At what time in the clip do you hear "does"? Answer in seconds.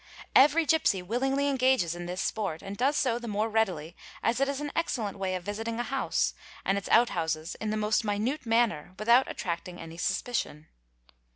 2.75-2.97